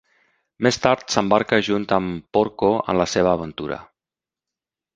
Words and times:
Més 0.67 0.79
tard, 0.85 1.03
s'embarca 1.15 1.59
junt 1.67 1.85
amb 1.99 2.25
Porco 2.39 2.73
en 2.95 2.99
la 3.03 3.09
seva 3.15 3.37
aventura. 3.37 3.81